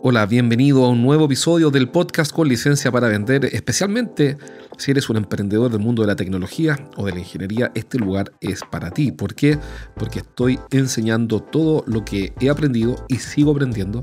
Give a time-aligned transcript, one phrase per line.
[0.00, 4.38] Hola, bienvenido a un nuevo episodio del podcast con licencia para vender, especialmente
[4.76, 8.30] si eres un emprendedor del mundo de la tecnología o de la ingeniería, este lugar
[8.40, 9.10] es para ti.
[9.10, 9.58] ¿Por qué?
[9.96, 14.00] Porque estoy enseñando todo lo que he aprendido y sigo aprendiendo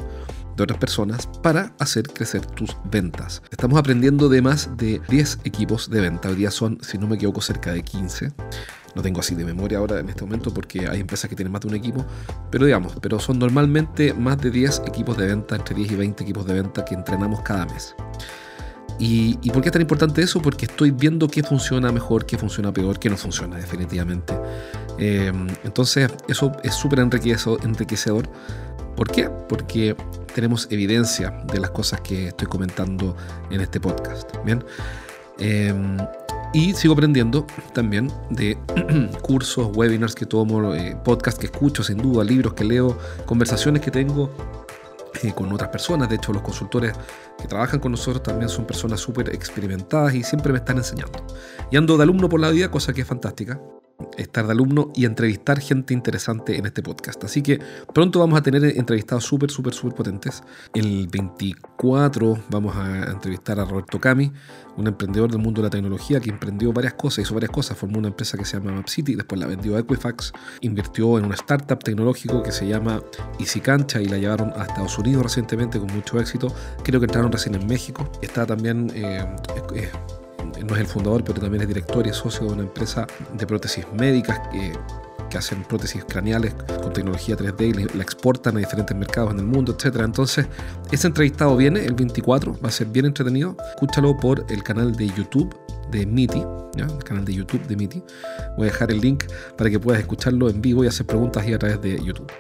[0.58, 3.42] de otras personas para hacer crecer tus ventas.
[3.50, 6.28] Estamos aprendiendo de más de 10 equipos de venta.
[6.28, 8.34] Hoy día son, si no me equivoco, cerca de 15
[8.96, 11.62] no tengo así de memoria ahora en este momento porque hay empresas que tienen más
[11.62, 12.06] de un equipo,
[12.50, 16.24] pero digamos, pero son normalmente más de 10 equipos de venta, entre 10 y 20
[16.24, 17.96] equipos de venta que entrenamos cada mes.
[18.98, 20.42] ¿Y, por qué es tan importante eso?
[20.42, 24.34] Porque estoy viendo qué funciona mejor, qué funciona peor, qué no funciona definitivamente.
[24.98, 28.30] Em, entonces eso es súper enriquecedor.
[28.96, 29.30] ¿Por qué?
[29.50, 29.96] Porque
[30.34, 33.18] tenemos evidencia de las cosas que estoy comentando
[33.50, 34.32] en este podcast.
[34.46, 34.64] Bien.
[35.40, 35.98] Em,
[36.56, 38.58] y sigo aprendiendo también de
[39.22, 43.92] cursos, webinars que tomo, eh, podcasts que escucho sin duda, libros que leo, conversaciones que
[43.92, 44.32] tengo
[45.22, 46.08] eh, con otras personas.
[46.08, 46.94] De hecho, los consultores
[47.38, 51.20] que trabajan con nosotros también son personas súper experimentadas y siempre me están enseñando.
[51.72, 53.60] Y ando de alumno por la vida, cosa que es fantástica
[54.18, 57.24] estar de alumno y entrevistar gente interesante en este podcast.
[57.24, 57.60] Así que
[57.94, 60.44] pronto vamos a tener entrevistados súper, súper, súper potentes.
[60.74, 64.32] El 24 vamos a entrevistar a Roberto Cami,
[64.78, 68.00] un emprendedor del mundo de la tecnología que emprendió varias cosas, hizo varias cosas, formó
[68.00, 71.80] una empresa que se llama MapCity, después la vendió a Equifax, invirtió en una startup
[71.80, 73.02] tecnológico que se llama
[73.40, 76.54] Easy Cancha y la llevaron a Estados Unidos recientemente con mucho éxito.
[76.84, 78.10] Creo que entraron recién en México.
[78.22, 78.92] Está también...
[78.94, 79.26] Eh,
[80.64, 83.08] no es el fundador, pero también es director y socio de una empresa
[83.38, 84.74] de prótesis médicas que,
[85.30, 89.46] que hacen prótesis craneales con tecnología 3D y la exportan a diferentes mercados en el
[89.46, 89.98] mundo, etc.
[90.04, 90.48] Entonces,
[90.92, 93.56] ese entrevistado viene el 24, va a ser bien entretenido.
[93.76, 95.56] Escúchalo por el canal de YouTube
[95.92, 96.44] de MITI,
[96.78, 98.04] el canal de YouTube de MITI.
[98.58, 99.26] Voy a dejar el link
[99.58, 102.32] para que puedas escucharlo en vivo y hacer preguntas ahí a través de YouTube.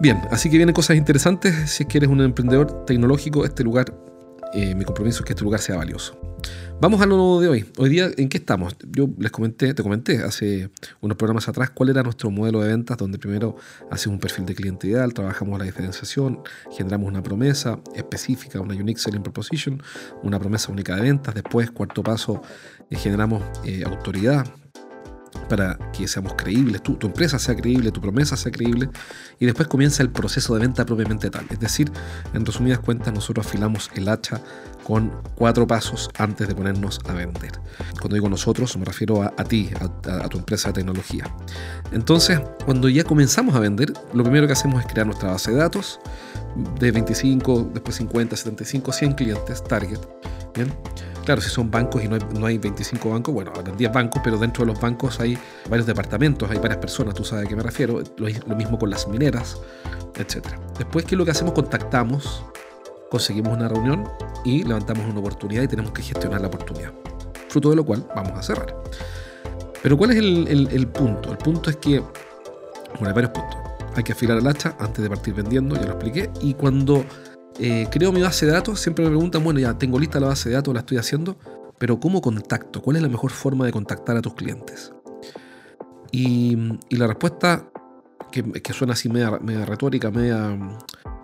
[0.00, 1.70] Bien, así que vienen cosas interesantes.
[1.70, 3.94] Si es que eres un emprendedor tecnológico, este lugar,
[4.54, 6.18] eh, mi compromiso es que este lugar sea valioso.
[6.80, 7.64] Vamos a lo de hoy.
[7.78, 8.76] Hoy día, ¿en qué estamos?
[8.90, 10.70] Yo les comenté, te comenté hace
[11.00, 13.56] unos programas atrás cuál era nuestro modelo de ventas, donde primero
[13.90, 16.40] hacemos un perfil de cliente ideal, trabajamos la diferenciación,
[16.72, 19.82] generamos una promesa específica, una unique selling proposition,
[20.22, 21.34] una promesa única de ventas.
[21.34, 22.42] Después, cuarto paso,
[22.90, 24.44] eh, generamos eh, autoridad,
[25.48, 28.88] para que seamos creíbles, tu, tu, empresa sea creíble, tu promesa sea creíble,
[29.38, 31.46] y después comienza el proceso de venta propiamente tal.
[31.50, 31.90] Es decir,
[32.32, 34.40] en resumidas cuentas, nosotros afilamos el hacha
[34.84, 37.52] con cuatro pasos antes de ponernos a vender.
[37.98, 41.24] Cuando digo nosotros, me refiero a, ti, a, tu empresa de tecnología.
[41.92, 45.56] Entonces, cuando ya comenzamos a vender, lo primero que hacemos es crear nuestra base de
[45.56, 46.00] datos
[46.78, 49.98] de 25, después 50, 75, 100 clientes, target.
[50.54, 50.72] Bien.
[51.24, 54.20] Claro, si son bancos y no hay, no hay 25 bancos, bueno, habrán 10 bancos,
[54.22, 55.38] pero dentro de los bancos hay
[55.70, 58.02] varios departamentos, hay varias personas, tú sabes a qué me refiero.
[58.18, 59.58] Lo, mismo con las mineras,
[60.16, 60.46] etc.
[60.78, 61.54] Después, ¿qué es lo que hacemos?
[61.54, 62.44] Contactamos
[63.14, 64.08] conseguimos una reunión
[64.44, 66.92] y levantamos una oportunidad y tenemos que gestionar la oportunidad.
[67.48, 68.74] Fruto de lo cual vamos a cerrar.
[69.82, 71.30] Pero ¿cuál es el, punto?
[71.30, 73.56] El punto es que, bueno, hay varios puntos.
[73.94, 76.28] Hay que afilar el hacha antes de partir vendiendo, ya lo expliqué.
[76.40, 77.04] Y cuando
[77.58, 80.48] eh, creo mi base de datos, siempre me preguntan, bueno, ya tengo lista la base
[80.48, 81.36] de datos, la estoy haciendo,
[81.78, 82.82] pero ¿cómo contacto?
[82.82, 84.92] ¿Cuál es la mejor forma de contactar a tus clientes?
[86.10, 86.56] Y,
[86.90, 87.68] la respuesta,
[88.30, 90.56] que, que, suena así media, media retórica, media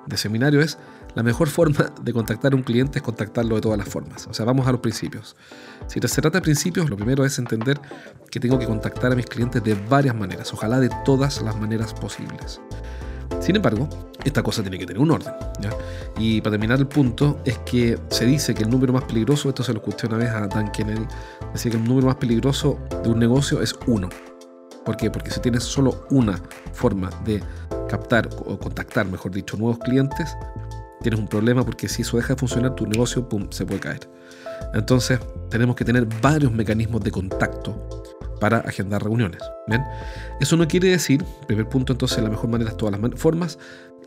[0.07, 0.79] de seminario, es
[1.15, 4.27] la mejor forma de contactar a un cliente es contactarlo de todas las formas.
[4.29, 5.37] O sea, vamos a los principios.
[5.87, 7.81] Si se trata de principios, lo primero es entender
[8.31, 11.95] que tengo que contactar a mis clientes de varias maneras, ojalá de todas las maneras
[11.95, 12.61] posibles.
[13.41, 13.89] Sin embargo,
[14.23, 15.33] esta cosa tiene que tener un orden.
[16.19, 19.63] Y para terminar el punto, es que se dice que el número más peligroso, esto
[19.63, 21.07] se lo escuché una vez a Dan Kennedy,
[21.53, 24.09] decía que el número más peligroso de un negocio es uno.
[24.85, 25.11] ¿Por qué?
[25.11, 26.41] Porque si tienes solo una
[26.73, 27.43] forma de
[27.89, 30.37] captar o contactar, mejor dicho, nuevos clientes,
[31.03, 34.09] tienes un problema porque si eso deja de funcionar, tu negocio pum, se puede caer.
[34.75, 35.19] Entonces,
[35.49, 38.03] tenemos que tener varios mecanismos de contacto
[38.41, 39.41] para agendar reuniones.
[39.67, 39.83] ¿bien?
[40.41, 43.59] Eso no quiere decir, primer punto, entonces la mejor manera es todas las formas.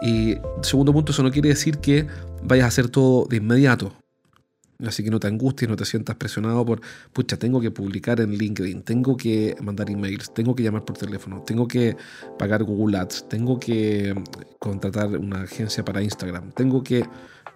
[0.01, 2.07] Y segundo punto, eso no quiere decir que
[2.41, 3.93] vayas a hacer todo de inmediato.
[4.85, 6.81] Así que no te angusties, no te sientas presionado por,
[7.13, 11.41] pucha, tengo que publicar en LinkedIn, tengo que mandar emails, tengo que llamar por teléfono,
[11.41, 11.95] tengo que
[12.37, 14.13] pagar Google Ads, tengo que
[14.59, 17.05] contratar una agencia para Instagram, tengo que,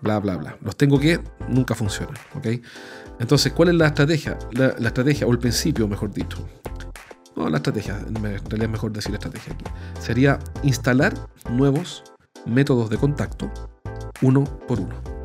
[0.02, 0.58] bla, bla, bla.
[0.62, 1.20] Los tengo que,
[1.50, 2.48] nunca funcionan, ¿ok?
[3.20, 4.38] Entonces, ¿cuál es la estrategia?
[4.52, 6.48] La, la estrategia, o el principio, mejor dicho.
[7.36, 9.66] No, la estrategia, en realidad es mejor decir estrategia aquí.
[10.00, 11.14] Sería instalar
[11.52, 12.04] nuevos
[12.46, 13.52] métodos de contacto
[14.22, 15.17] uno por uno.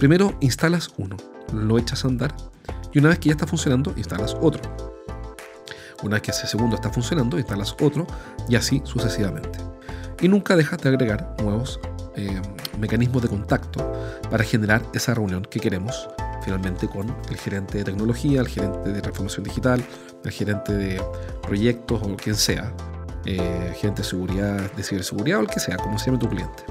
[0.00, 1.14] Primero instalas uno,
[1.52, 2.34] lo echas a andar
[2.90, 4.62] y una vez que ya está funcionando, instalas otro.
[6.02, 8.06] Una vez que ese segundo está funcionando, instalas otro
[8.48, 9.58] y así sucesivamente.
[10.22, 11.80] Y nunca dejas de agregar nuevos
[12.16, 12.40] eh,
[12.78, 13.92] mecanismos de contacto
[14.30, 16.08] para generar esa reunión que queremos
[16.42, 19.84] finalmente con el gerente de tecnología, el gerente de transformación digital,
[20.24, 21.02] el gerente de
[21.42, 22.72] proyectos o quien sea,
[23.26, 26.64] eh, gerente de seguridad, de ciberseguridad o el que sea, como se llame tu cliente.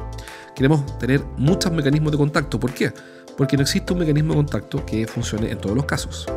[0.55, 2.59] Queremos tener muchos mecanismos de contacto.
[2.59, 2.93] ¿Por qué?
[3.37, 6.27] Porque no existe un mecanismo de contacto que funcione en todos los casos.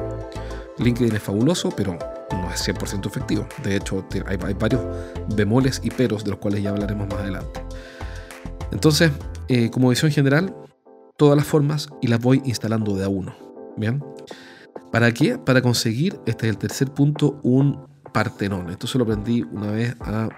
[0.78, 1.98] LinkedIn es fabuloso, pero
[2.30, 3.46] no es 100% efectivo.
[3.62, 4.82] De hecho, hay, varios
[5.34, 7.60] bemoles y peros de los cuales ya hablaremos más adelante.
[8.70, 9.10] Entonces,
[9.48, 10.54] eh, como visión general,
[11.16, 13.34] todas las formas y las voy instalando de a uno.
[13.76, 14.02] ¿Bien?
[14.90, 15.38] ¿Para qué?
[15.38, 18.70] Para conseguir, este es el tercer punto, un partenón.
[18.70, 20.28] Esto se lo aprendí una vez a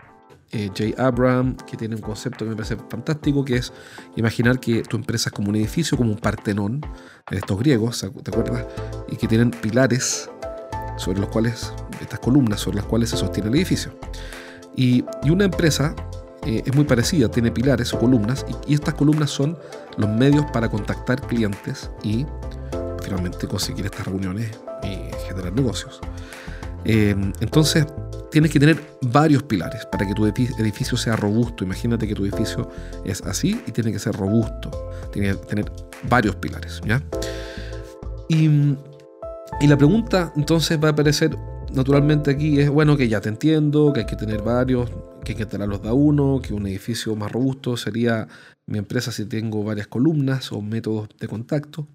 [0.54, 3.72] eh, Jay Abraham, que tiene un concepto que me parece fantástico, que es
[4.14, 6.80] imaginar que tu empresa es como un edificio, como un partenón,
[7.28, 8.64] de estos griegos, ¿te acuerdas?
[9.08, 10.30] Y que tienen pilares
[10.96, 13.98] sobre los cuales, estas columnas sobre las cuales se sostiene el edificio.
[14.76, 15.96] Y, una empresa
[16.46, 19.58] eh, es muy parecida, tiene pilares o columnas, y, estas columnas son
[19.96, 22.26] los medios para contactar clientes y
[23.02, 24.50] finalmente conseguir estas reuniones
[24.84, 26.00] y generar negocios.
[26.84, 27.86] Eh, entonces,
[28.34, 31.62] tienes que tener varios pilares para que tu edificio sea robusto.
[31.62, 32.68] Imagínate que tu edificio
[33.04, 34.90] es así y tiene que ser robusto.
[35.12, 35.72] Tiene que tener
[36.08, 36.80] varios pilares.
[36.84, 37.00] ¿ya?
[38.28, 38.76] Y,
[39.68, 41.38] la pregunta entonces va a aparecer
[41.72, 44.90] naturalmente aquí es, bueno, que ya te entiendo, que hay que tener varios,
[45.24, 48.26] que hay que los da uno, que un edificio más robusto sería
[48.66, 51.86] mi empresa si tengo varias columnas o métodos de contacto.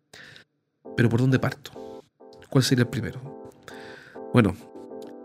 [0.95, 2.01] Pero ¿por dónde parto?
[2.49, 3.19] ¿Cuál sería el primero?
[4.33, 4.55] Bueno,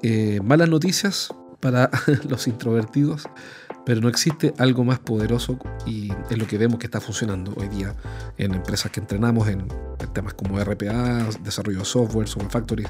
[0.07, 1.91] eh, malas noticias para
[2.29, 3.27] los introvertidos,
[3.87, 7.69] pero no existe algo más poderoso y es lo que vemos que está funcionando hoy
[7.69, 7.95] día
[8.37, 9.67] en empresas que entrenamos en,
[10.13, 12.89] temas como RPA, desarrollo de software, software factories,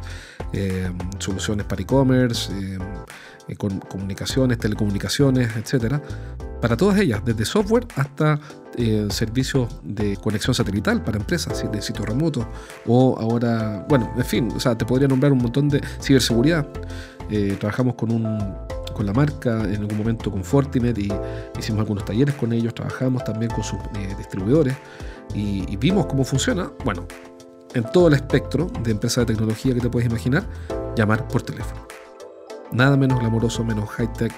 [0.53, 0.91] eh,
[1.21, 6.03] soluciones para e-commerce, eh, con comunicaciones, telecomunicaciones, etcétera.
[6.65, 8.41] Para todas ellas, desde software hasta
[9.11, 12.47] servicios de conexión satelital para empresas, de sitios remotos,
[12.87, 16.67] o ahora, bueno, en fin, o sea, te podría nombrar un montón de ciberseguridad.
[17.29, 18.39] Eh, trabajamos con, un,
[18.95, 21.13] con la marca, en algún momento con Fortinet y
[21.59, 24.75] hicimos algunos talleres con ellos, trabajamos también con sus eh, distribuidores
[25.35, 26.73] y, vimos cómo funciona.
[26.83, 27.07] Bueno,
[27.75, 30.49] en todo el espectro de empresas de tecnología que te puedes imaginar,
[30.97, 31.87] llamar por teléfono.
[32.73, 34.33] Nada menos glamoroso, menos high-tech,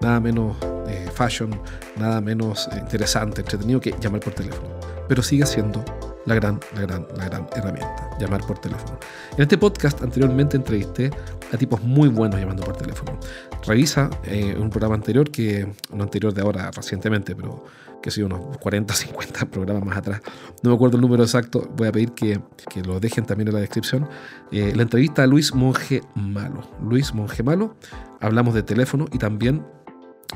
[0.00, 0.56] nada menos
[0.88, 1.50] eh, fashion,
[1.96, 4.68] nada menos interesante, entretenido que llamar por teléfono.
[5.08, 5.84] Pero sigue siendo
[6.26, 8.98] la gran, la gran, la gran herramienta, llamar por teléfono.
[9.36, 11.10] En este podcast anteriormente entrevisté
[11.52, 13.18] a tipos muy buenos llamando por teléfono.
[13.66, 17.64] Revisa eh, un programa anterior, que un anterior de ahora recientemente, pero
[18.02, 20.20] que sido unos 40, 50 programas más atrás.
[20.62, 22.40] No me acuerdo el número exacto, voy a pedir que,
[22.70, 24.08] que lo dejen también en la descripción.
[24.52, 26.68] Eh, la entrevista a Luis Monge Malo.
[26.80, 27.76] Luis Monge Malo,
[28.20, 29.64] hablamos de teléfono y también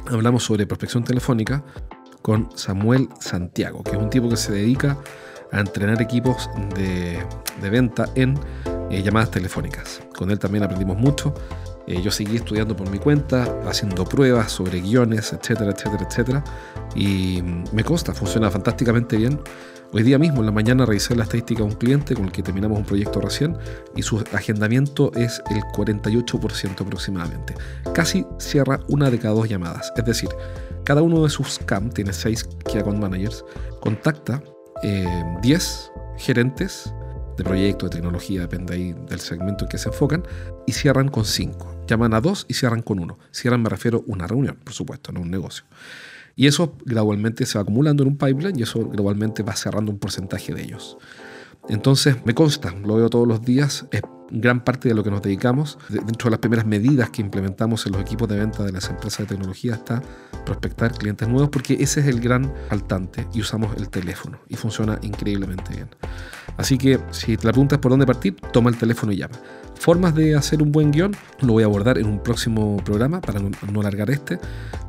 [0.09, 1.65] hablamos sobre prospección telefónica
[2.23, 4.99] con Samuel Santiago, que es un tipo que se dedica
[5.53, 7.25] a entrenar equipos de,
[7.71, 8.39] venta en
[8.91, 10.01] eh, llamadas telefónicas.
[10.17, 11.35] Con él también aprendimos mucho.
[11.87, 16.45] Eh, yo seguí estudiando por mi cuenta, haciendo pruebas sobre guiones, etcétera, etcétera, etcétera.
[16.95, 19.41] Y mm, me consta, funciona fantásticamente bien.
[19.93, 22.45] Hoy día mismo, en la mañana, revisé la estadística de un cliente con el que
[22.45, 23.57] terminamos un proyecto recién
[23.97, 27.55] y su agendamiento es el 48% aproximadamente.
[27.93, 29.93] Casi cierra una de cada dos llamadas.
[29.97, 30.29] Es decir,
[30.85, 33.45] cada uno de sus CAM, tiene seis Key Account Managers,
[33.81, 34.41] contacta
[34.83, 36.95] 10 eh, gerentes
[37.41, 40.23] de proyecto, de tecnología, depende ahí del segmento en que se enfocan,
[40.67, 41.85] y cierran con 5.
[41.87, 43.19] Llaman a 2 y cierran con 1.
[43.33, 45.65] Cierran, me refiero, a una reunión, por supuesto, no un negocio.
[46.37, 49.99] Y eso gradualmente se va acumulando en un pipeline y eso gradualmente va cerrando un
[49.99, 50.99] porcentaje de ellos.
[51.69, 55.23] Entonces, me consta, lo veo todos los días, es gran parte de lo que nos
[55.23, 55.79] dedicamos.
[55.89, 59.21] Dentro de las primeras medidas que implementamos en los equipos de venta de las empresas
[59.21, 60.03] de tecnología está
[60.45, 64.99] prospectar clientes nuevos porque ese es el gran faltante y usamos el teléfono y funciona
[65.03, 65.89] increíblemente bien.
[66.61, 69.35] Así que si te la preguntas por dónde partir, toma el teléfono y llama.
[69.77, 73.41] Formas de hacer un buen guion lo voy a abordar en un próximo programa para
[73.41, 74.39] no, alargar este,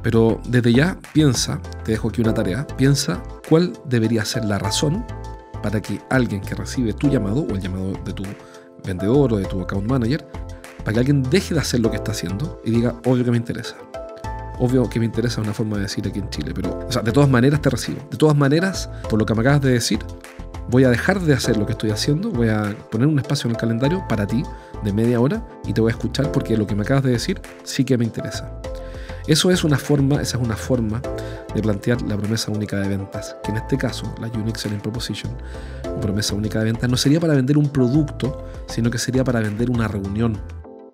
[0.03, 5.05] pero desde ya piensa, te dejo aquí una tarea, piensa cuál debería ser la razón
[5.63, 8.23] para que alguien que recibe tu llamado o el llamado de tu
[8.85, 10.27] vendedor o de tu account manager,
[10.79, 13.37] para que alguien deje de hacer lo que está haciendo y diga, obvio que me
[13.37, 13.77] interesa.
[14.59, 17.13] Obvio que me interesa una forma de decir aquí en Chile, pero, o sea, de
[17.13, 17.99] todas maneras te recibo.
[18.11, 19.99] De todas maneras, por lo que me acabas de decir,
[20.71, 23.55] voy a dejar de hacer lo que estoy haciendo, voy a poner un espacio en
[23.55, 24.41] el calendario para ti
[24.83, 27.41] de media hora y te voy a escuchar porque lo que me acabas de decir
[27.63, 28.61] sí que me interesa.
[29.27, 31.01] Eso es una forma, esa es una forma
[31.53, 35.33] de plantear la promesa única de ventas, que en este caso, la Unique Selling Proposition,
[35.99, 39.69] promesa única de ventas, no sería para vender un producto, sino que sería para vender
[39.69, 40.37] una reunión.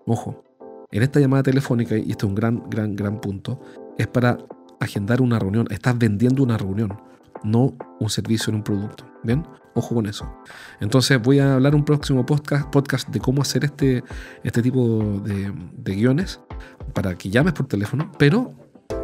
[0.08, 0.44] Ojo,
[0.92, 3.62] en esta llamada telefónica, y este es un gran, gran, gran punto,
[3.98, 4.38] es para
[4.80, 5.68] agendar una reunión.
[5.70, 7.00] Estás vendiendo una reunión,
[7.44, 9.06] no un servicio en un producto.
[9.24, 9.46] ¿Bien?
[9.78, 10.28] Ojo con eso.
[10.80, 14.04] Entonces voy a hablar un próximo podcast, de cómo hacer este,
[14.44, 16.40] este tipo de, de guiones
[16.94, 18.56] para que llames por teléfono, pero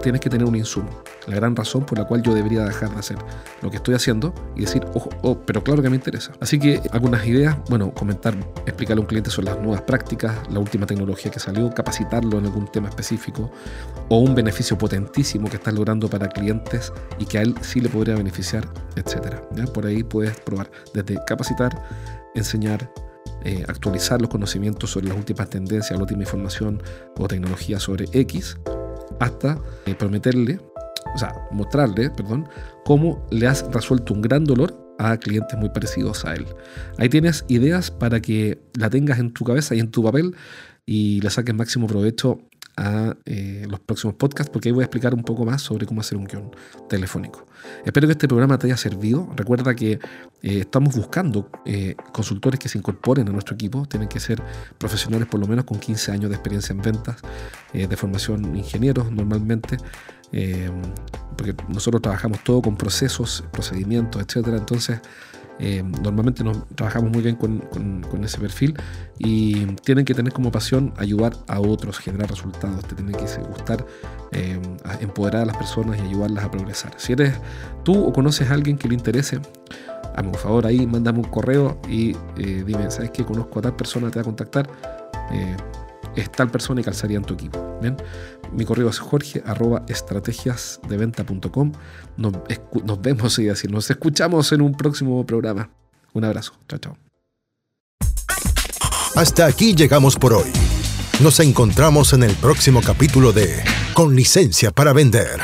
[0.04, 0.90] tienes que tener un insumo.
[1.28, 3.18] La gran razón por la cual yo debería dejar de hacer
[3.62, 6.34] lo que estoy haciendo y decir, ojo, oh, pero claro que me interesa.
[6.40, 8.36] Así que algunas ideas, bueno, comentar,
[8.66, 12.46] explicarle a un cliente sobre las nuevas prácticas, la última tecnología que salió, capacitarlo en
[12.46, 13.50] algún tema específico
[14.10, 17.90] o un beneficio potentísimo que estás logrando para clientes y que a él sí le
[17.90, 19.38] podría beneficiar, etc.
[19.74, 21.82] Por ahí puedes probar desde capacitar,
[22.36, 22.92] enseñar,
[23.46, 26.84] eh, actualizar los conocimientos sobre las últimas tendencias, la última información
[27.18, 28.58] o tecnología sobre X
[29.20, 30.60] hasta eh, prometerle,
[31.14, 32.48] o sea, mostrarle, perdón,
[32.86, 36.46] cómo le has resuelto un gran dolor a clientes muy parecidos a él.
[36.98, 40.36] Ahí tienes ideas para que la tengas en tu cabeza y en tu papel
[40.86, 42.40] y le saques máximo provecho
[42.76, 46.02] a eh, los próximos podcasts porque ahí voy a explicar un poco más sobre cómo
[46.02, 46.52] hacer un guion
[46.90, 47.46] telefónico.
[47.86, 49.30] Espero que este programa te haya servido.
[49.36, 50.00] Recuerda que eh,
[50.42, 51.50] estamos buscando
[52.12, 53.86] consultores que se incorporen a nuestro equipo.
[53.86, 54.42] Tienen que ser
[54.78, 57.18] profesionales por lo menos con 15 años de experiencia en ventas,
[57.74, 59.78] de formación ingenieros normalmente.
[61.38, 64.58] porque nosotros trabajamos todo con procesos, procedimientos, etcétera.
[64.58, 65.00] Entonces,
[65.60, 67.64] eh, normalmente nos trabajamos muy bien con,
[68.24, 68.76] ese perfil
[69.20, 73.86] y tienen que tener como pasión ayudar a otros, generar resultados, te tiene que gustar
[74.32, 74.60] eh,
[75.02, 76.94] empoderar a las personas y ayudarlas a progresar.
[76.98, 77.36] Si eres
[77.84, 79.40] tú o conoces a alguien que le interese,
[80.16, 83.76] hazme un favor ahí, mándame un correo y eh, dime, ¿sabes que Conozco a tal
[83.76, 84.70] persona, te va a contactar
[86.16, 87.80] es tal persona y calzaría en tu equipo.
[87.82, 87.98] ¿bien?
[88.52, 91.72] Mi correo es jorge arroba estrategiasdeventa.com.
[92.18, 92.34] Nos,
[92.84, 95.70] nos vemos y así, nos escuchamos en un próximo programa.
[96.14, 96.54] Un abrazo.
[96.68, 96.98] Chao, chao.
[99.16, 100.52] Hasta aquí llegamos por hoy.
[101.22, 105.40] Nos encontramos en el próximo capítulo de Con licencia para vender.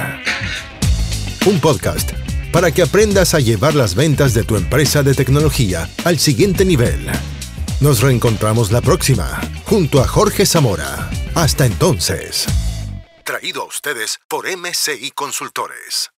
[1.46, 2.12] Un podcast
[2.52, 7.08] para que aprendas a llevar las ventas de tu empresa de tecnología al siguiente nivel.
[7.80, 11.08] Nos reencontramos la próxima, junto a Jorge Zamora.
[11.36, 12.48] Hasta entonces.
[13.24, 16.10] Traído a ustedes por MCI Consultores.